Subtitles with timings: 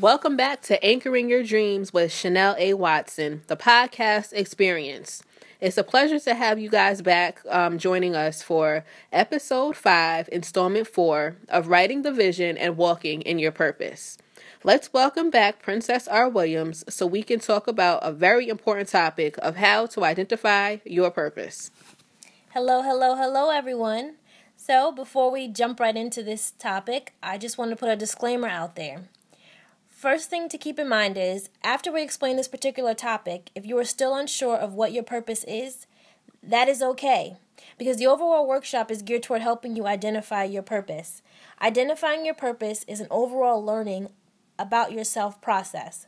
[0.00, 2.74] Welcome back to Anchoring Your Dreams with Chanel A.
[2.74, 5.22] Watson, the podcast experience.
[5.60, 10.88] It's a pleasure to have you guys back um, joining us for episode five, installment
[10.88, 14.18] four of Writing the Vision and Walking in Your Purpose.
[14.64, 16.28] Let's welcome back Princess R.
[16.28, 21.12] Williams so we can talk about a very important topic of how to identify your
[21.12, 21.70] purpose.
[22.52, 24.16] Hello, hello, hello, everyone.
[24.56, 28.48] So, before we jump right into this topic, I just want to put a disclaimer
[28.48, 29.04] out there.
[30.04, 33.78] First thing to keep in mind is after we explain this particular topic, if you
[33.78, 35.86] are still unsure of what your purpose is,
[36.42, 37.38] that is okay
[37.78, 41.22] because the overall workshop is geared toward helping you identify your purpose.
[41.62, 44.10] Identifying your purpose is an overall learning
[44.58, 46.06] about yourself process.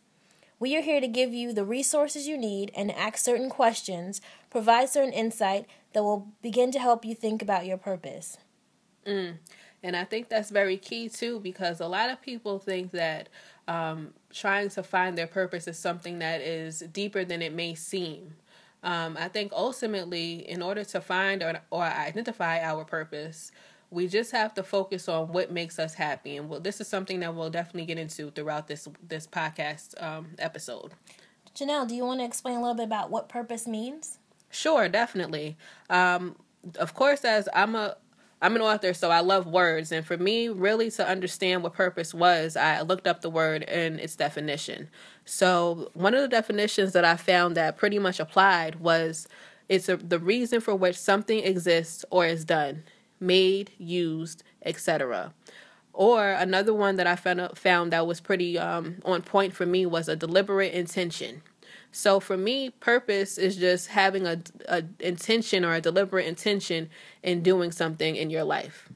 [0.58, 4.90] We are here to give you the resources you need and ask certain questions, provide
[4.90, 8.36] certain insight that will begin to help you think about your purpose.
[9.06, 9.38] Mm.
[9.82, 13.28] And I think that's very key too because a lot of people think that
[13.68, 18.34] um, trying to find their purpose is something that is deeper than it may seem.
[18.82, 23.50] Um, I think ultimately, in order to find or, or identify our purpose,
[23.90, 27.20] we just have to focus on what makes us happy, and well, this is something
[27.20, 30.92] that we'll definitely get into throughout this this podcast um, episode.
[31.56, 34.18] Chanel, do you want to explain a little bit about what purpose means?
[34.50, 35.56] Sure, definitely.
[35.88, 36.36] Um,
[36.78, 37.96] of course, as I'm a
[38.42, 39.90] I'm an author, so I love words.
[39.92, 43.98] And for me, really to understand what purpose was, I looked up the word and
[43.98, 44.88] its definition.
[45.24, 49.26] So, one of the definitions that I found that pretty much applied was
[49.68, 52.84] it's a, the reason for which something exists or is done,
[53.18, 55.32] made, used, etc.
[55.94, 59.86] Or another one that I found, found that was pretty um, on point for me
[59.86, 61.42] was a deliberate intention.
[61.96, 64.38] So for me, purpose is just having a,
[64.68, 66.90] a intention or a deliberate intention
[67.22, 68.90] in doing something in your life.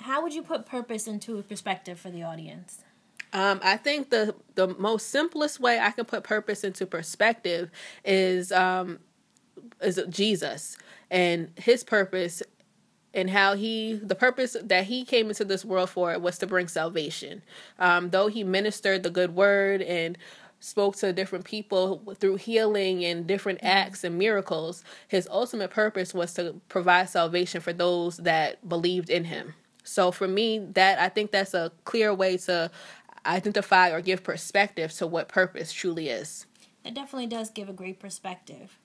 [0.00, 2.82] How would you put purpose into perspective for the audience?
[3.34, 7.70] Um, I think the the most simplest way I can put purpose into perspective
[8.06, 9.00] is um,
[9.82, 10.78] is Jesus
[11.10, 12.42] and his purpose
[13.12, 16.68] and how he the purpose that he came into this world for was to bring
[16.68, 17.42] salvation.
[17.78, 20.16] Um, though he ministered the good word and
[20.60, 23.68] spoke to different people through healing and different mm-hmm.
[23.68, 29.24] acts and miracles, his ultimate purpose was to provide salvation for those that believed in
[29.24, 29.54] him.
[29.84, 32.70] So for me, that I think that's a clear way to
[33.24, 36.46] identify or give perspective to what purpose truly is.
[36.84, 38.78] That definitely does give a great perspective.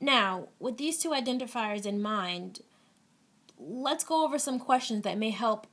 [0.00, 2.60] Now, with these two identifiers in mind,
[3.58, 5.66] let's go over some questions that may help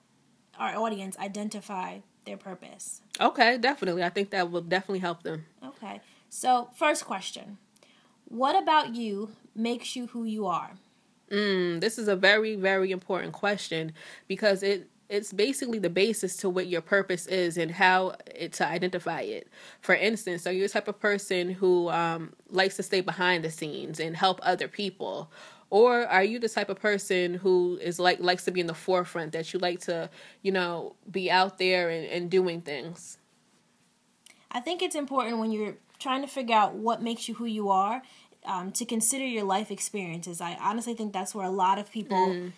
[0.57, 3.01] our audience identify their purpose.
[3.19, 4.03] Okay, definitely.
[4.03, 5.45] I think that will definitely help them.
[5.63, 6.01] Okay.
[6.29, 7.57] So, first question
[8.25, 10.71] What about you makes you who you are?
[11.31, 13.93] Mm, this is a very, very important question
[14.27, 18.67] because it it's basically the basis to what your purpose is and how it, to
[18.67, 19.47] identify it.
[19.81, 23.51] For instance, are you the type of person who um, likes to stay behind the
[23.51, 25.31] scenes and help other people?
[25.75, 28.73] Or are you the type of person who is like likes to be in the
[28.73, 30.09] forefront that you like to
[30.41, 33.17] you know be out there and, and doing things?
[34.49, 37.69] I think it's important when you're trying to figure out what makes you who you
[37.71, 38.01] are
[38.45, 40.39] um, to consider your life experiences.
[40.39, 42.53] I honestly think that's where a lot of people mm.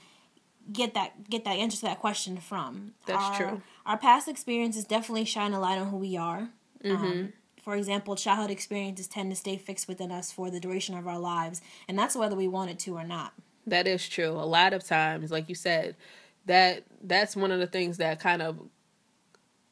[0.72, 2.94] get that get that answer to that question from.
[3.08, 3.62] That's our, true.
[3.88, 6.50] our past experiences definitely shine a light on who we are.
[6.84, 7.04] Mm-hmm.
[7.04, 7.34] um,
[7.68, 11.20] for example, childhood experiences tend to stay fixed within us for the duration of our
[11.20, 13.34] lives, and that's whether we want it to or not.
[13.66, 14.30] That is true.
[14.30, 15.98] A lot of times, like you said,
[16.46, 18.58] that that's one of the things that kind of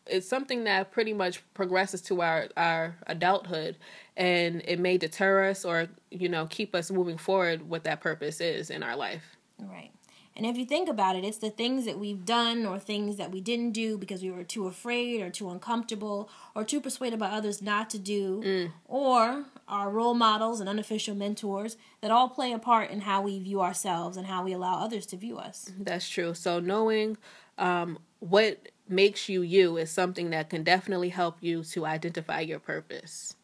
[0.07, 3.78] it's something that pretty much progresses to our our adulthood
[4.17, 8.41] and it may deter us or you know keep us moving forward what that purpose
[8.41, 9.91] is in our life right
[10.35, 13.31] and if you think about it, it's the things that we've done or things that
[13.31, 17.28] we didn't do because we were too afraid or too uncomfortable or too persuaded by
[17.28, 18.72] others not to do, mm.
[18.85, 23.40] or our role models and unofficial mentors that all play a part in how we
[23.40, 25.72] view ourselves and how we allow others to view us.
[25.79, 26.34] That's true.
[26.34, 27.17] So knowing
[27.58, 32.59] um, what makes you you is something that can definitely help you to identify your
[32.59, 33.35] purpose.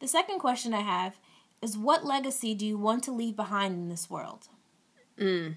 [0.00, 1.18] The second question I have
[1.60, 4.48] is what legacy do you want to leave behind in this world?
[5.22, 5.54] Mm,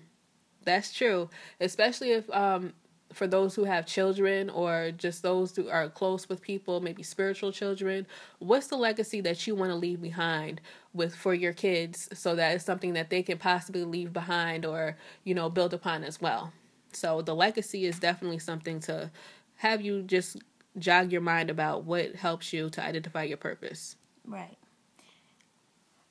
[0.64, 1.30] that's true,
[1.60, 2.74] especially if um
[3.14, 7.52] for those who have children or just those who are close with people, maybe spiritual
[7.52, 8.06] children,
[8.40, 10.60] what's the legacy that you want to leave behind
[10.94, 14.98] with for your kids so that it's something that they can possibly leave behind or,
[15.24, 16.52] you know, build upon as well.
[16.92, 19.12] So the legacy is definitely something to
[19.58, 20.38] have you just
[20.78, 23.96] jog your mind about what helps you to identify your purpose.
[24.26, 24.58] Right.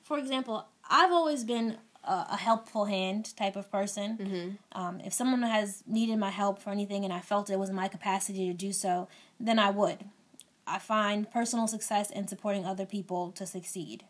[0.01, 4.17] For example, I've always been a, a helpful hand type of person.
[4.17, 4.79] Mm-hmm.
[4.81, 7.87] Um, if someone has needed my help for anything and I felt it was my
[7.87, 9.07] capacity to do so,
[9.39, 10.05] then I would.
[10.67, 14.03] I find personal success in supporting other people to succeed.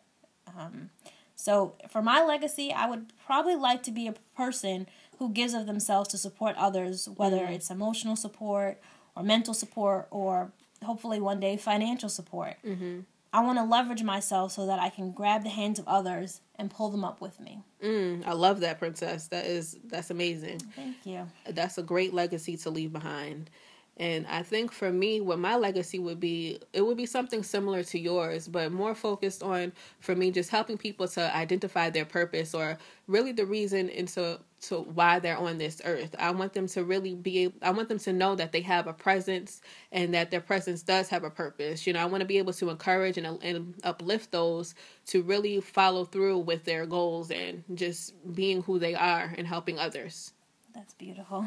[0.58, 0.90] Um,
[1.36, 4.88] so, for my legacy, I would probably like to be a person
[5.20, 7.54] who gives of themselves to support others, whether Mm-hmm.
[7.54, 8.80] it's emotional support
[9.16, 10.52] or mental support or
[10.84, 12.56] hopefully one day financial support.
[12.66, 13.00] Mm-hmm.
[13.36, 16.72] I want to leverage myself so that I can grab the hands of others and
[16.72, 17.60] pull them up with me.
[17.84, 19.28] Mm, I love that, princess.
[19.28, 20.60] That is that's amazing.
[20.74, 21.28] Thank you.
[21.50, 23.50] That's a great legacy to leave behind.
[23.98, 27.84] And I think for me, what my legacy would be, it would be something similar
[27.84, 32.54] to yours, but more focused on, for me, just helping people to identify their purpose
[32.54, 32.78] or
[33.08, 36.16] really the reason into to why they're on this earth.
[36.18, 38.88] I want them to really be, able, I want them to know that they have
[38.88, 41.86] a presence and that their presence does have a purpose.
[41.86, 44.76] You know, I want to be able to encourage and, and uplift those
[45.08, 49.80] to really follow through with their goals and just being who they are and helping
[49.80, 50.34] others.
[50.74, 51.46] That's beautiful.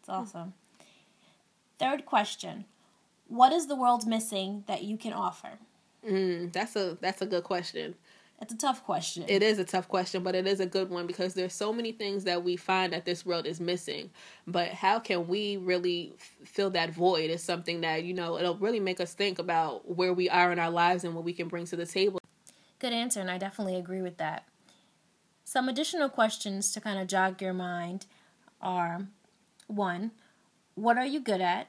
[0.00, 0.54] It's awesome.
[1.78, 2.64] Third question
[3.28, 5.58] What is the world missing that you can offer?
[6.08, 7.96] Mm, that's a that's a good question.
[8.40, 9.24] It's a tough question.
[9.28, 11.92] It is a tough question, but it is a good one because there's so many
[11.92, 14.10] things that we find that this world is missing.
[14.46, 18.58] But how can we really f- fill that void is something that, you know, it'll
[18.58, 21.48] really make us think about where we are in our lives and what we can
[21.48, 22.20] bring to the table.
[22.78, 24.44] Good answer, and I definitely agree with that.
[25.44, 28.04] Some additional questions to kind of jog your mind
[28.60, 29.06] are
[29.66, 30.10] one,
[30.74, 31.68] what are you good at?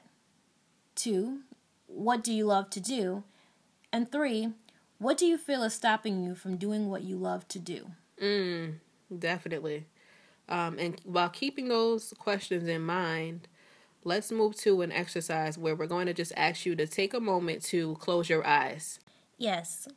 [0.94, 1.40] Two,
[1.86, 3.24] what do you love to do?
[3.90, 4.52] And three,
[4.98, 7.92] what do you feel is stopping you from doing what you love to do?
[8.20, 8.74] Mm,
[9.16, 9.86] definitely.
[10.48, 13.48] Um, and while keeping those questions in mind,
[14.04, 17.20] let's move to an exercise where we're going to just ask you to take a
[17.20, 18.98] moment to close your eyes.
[19.36, 19.88] Yes,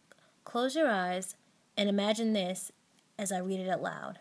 [0.44, 1.36] close your eyes
[1.78, 2.72] and imagine this
[3.18, 4.20] as I read it out loud.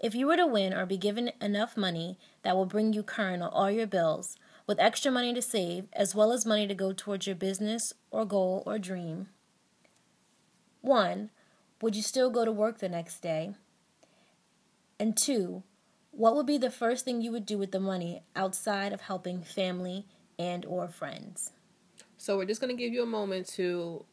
[0.00, 3.42] If you were to win or be given enough money that will bring you current
[3.42, 4.36] on all your bills,
[4.68, 8.26] with extra money to save, as well as money to go towards your business or
[8.26, 9.28] goal or dream,
[10.82, 11.30] one,
[11.80, 13.54] would you still go to work the next day?
[15.00, 15.62] And two,
[16.10, 19.42] what would be the first thing you would do with the money outside of helping
[19.42, 20.04] family
[20.38, 21.52] and or friends?
[22.18, 24.04] So we're just going to give you a moment to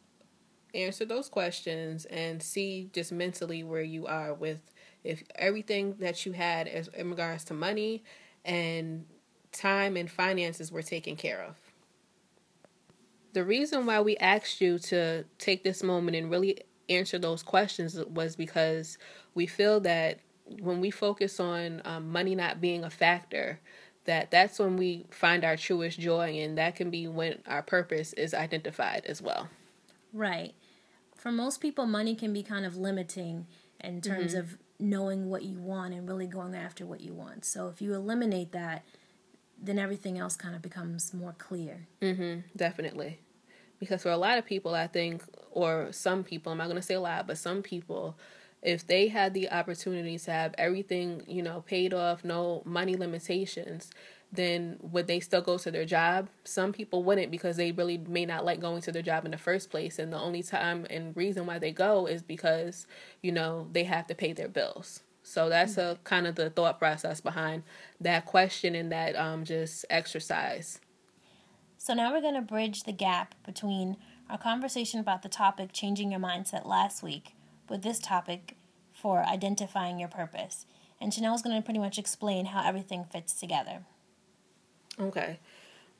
[0.73, 4.61] answer those questions and see just mentally where you are with
[5.03, 8.03] if everything that you had as in regards to money
[8.43, 9.05] and
[9.55, 11.55] time and finances were taken care of.
[13.33, 17.97] The reason why we asked you to take this moment and really answer those questions
[18.05, 18.97] was because
[19.33, 20.19] we feel that
[20.61, 23.59] when we focus on um, money not being a factor,
[24.05, 28.13] that that's when we find our truest joy and that can be when our purpose
[28.13, 29.49] is identified as well
[30.13, 30.53] right
[31.15, 33.45] for most people money can be kind of limiting
[33.81, 34.41] in terms mm-hmm.
[34.41, 37.93] of knowing what you want and really going after what you want so if you
[37.93, 38.83] eliminate that
[39.61, 43.19] then everything else kind of becomes more clear mm-hmm definitely
[43.79, 46.81] because for a lot of people i think or some people i'm not going to
[46.81, 48.17] say a lot but some people
[48.65, 53.91] if they had the opportunity to have everything, you know, paid off, no money limitations,
[54.31, 56.27] then would they still go to their job?
[56.43, 59.37] Some people wouldn't because they really may not like going to their job in the
[59.37, 59.99] first place.
[59.99, 62.87] And the only time and reason why they go is because,
[63.21, 65.01] you know, they have to pay their bills.
[65.27, 67.63] So that's a kind of the thought process behind
[67.99, 70.79] that question and that um, just exercise.
[71.79, 73.97] So now we're going to bridge the gap between
[74.29, 77.33] our conversation about the topic changing your mindset last week
[77.67, 78.55] with this topic
[78.93, 80.67] for identifying your purpose.
[81.01, 83.79] And Chanel's going to pretty much explain how everything fits together.
[84.99, 85.39] Okay.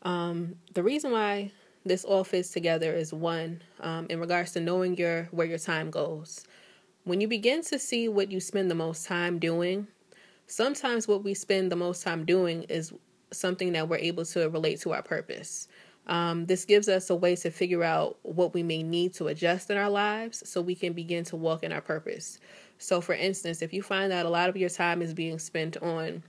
[0.04, 1.52] Um, the reason why
[1.84, 5.90] this all fits together is one, um, in regards to knowing your where your time
[5.90, 6.46] goes.
[7.06, 9.88] When you begin to see what you spend the most time doing,
[10.48, 12.94] sometimes what we spend the most time doing is
[13.32, 15.68] something that we're able to relate to our purpose.
[16.08, 19.70] Um, this gives us a way to figure out what we may need to adjust
[19.70, 22.40] in our lives so we can begin to walk in our purpose.
[22.80, 25.78] So, for instance, if you find that a lot of your time is being spent
[25.78, 26.24] on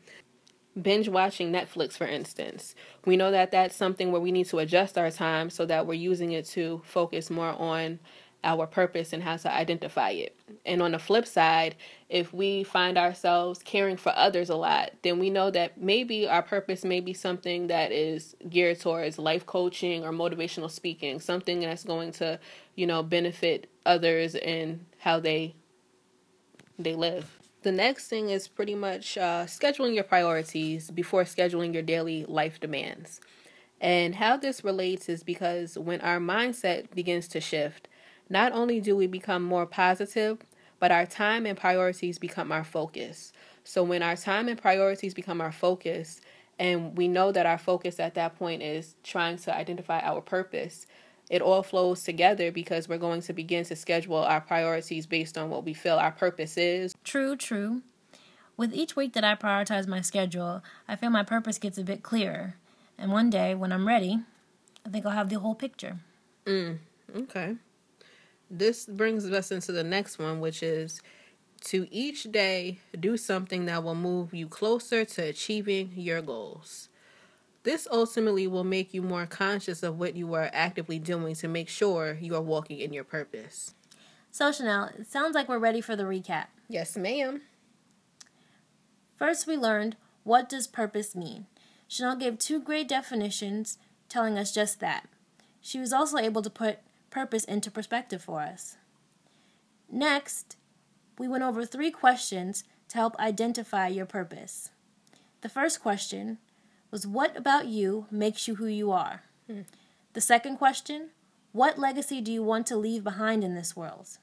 [0.80, 2.75] binge watching Netflix, for instance,
[3.06, 5.95] we know that that's something where we need to adjust our time so that we're
[5.95, 7.99] using it to focus more on
[8.47, 10.38] our purpose and how to identify it.
[10.65, 11.75] And on the flip side,
[12.09, 16.43] if we find ourselves caring for others a lot, then we know that maybe our
[16.43, 21.85] purpose may be something that is geared towards life coaching or motivational speaking, something that's
[21.85, 22.38] going to,
[22.76, 25.55] you know, benefit others and how they
[26.79, 27.38] they live.
[27.62, 32.61] The next thing is pretty much uh, scheduling your priorities before scheduling your daily life
[32.61, 33.21] demands.
[33.81, 37.88] And how this relates is because when our mindset begins to shift,
[38.28, 40.38] not only do we become more positive,
[40.78, 43.33] but our time and priorities become our focus.
[43.64, 46.21] So when our time and priorities become our focus,
[46.59, 50.87] and we know that our focus at that point is trying to identify our purpose,
[51.28, 55.50] it all flows together because we're going to begin to schedule our priorities based on
[55.50, 56.95] what we feel our purpose is.
[57.04, 57.83] True, true.
[58.56, 62.02] With each week that I prioritize my schedule, I feel my purpose gets a bit
[62.02, 62.54] clearer.
[62.97, 64.21] And one day, when I'm ready,
[64.87, 65.99] I think I'll have the whole picture.
[66.47, 66.78] Mm,
[67.14, 67.56] okay.
[68.50, 71.00] This brings us into the next one, which is
[71.65, 76.88] to each day do something that will move you closer to achieving your goals.
[77.65, 81.69] This ultimately will make you more conscious of what you are actively doing to make
[81.69, 83.75] sure you are walking in your purpose.
[84.31, 86.47] So, Chanel, it sounds like we're ready for the recap.
[86.69, 87.41] Yes, ma'am.
[89.17, 91.47] First, we learned what does purpose mean.
[91.88, 95.09] Chanel gave two great definitions telling us just that.
[95.61, 96.79] She was also able to put
[97.17, 98.77] purpose into perspective for us.
[99.91, 100.57] Next,
[101.19, 104.69] we went over three questions to help identify your purpose.
[105.41, 106.37] The first question
[106.91, 109.23] was What about you makes you who you are?
[109.47, 109.63] Hmm.
[110.13, 111.09] The second question
[111.53, 114.19] What legacy do you want to leave behind in this world?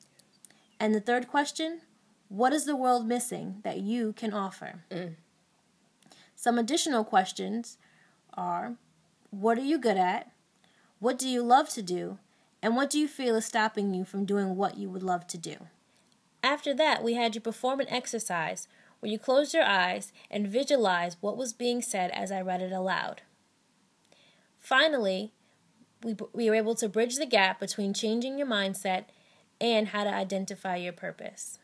[0.80, 1.82] And the third question
[2.30, 4.84] What is the world missing that you can offer?
[4.92, 5.16] Mm.
[6.36, 7.80] Some additional questions
[8.36, 8.76] are
[9.32, 10.32] What are you good at?
[11.00, 12.20] What do you love to do?
[12.64, 15.38] And what do you feel is stopping you from doing what you would love to
[15.38, 15.68] do?
[16.42, 21.18] After that, we had you perform an exercise where you closed your eyes and visualized
[21.20, 23.22] what was being said as I read it aloud.
[24.58, 25.34] Finally,
[26.04, 29.06] we, we were able to bridge the gap between changing your mindset
[29.60, 31.60] and how to identify your purpose.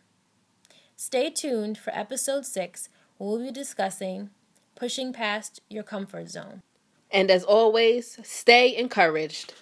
[0.98, 4.32] Stay tuned for episode 6, where we'll be discussing
[4.76, 6.62] pushing past your comfort zone.
[7.10, 9.54] And as always, stay encouraged.